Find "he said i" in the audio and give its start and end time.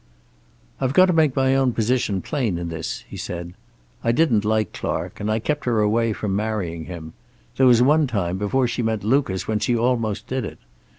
3.07-4.11